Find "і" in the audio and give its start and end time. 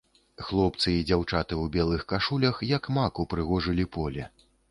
0.93-1.01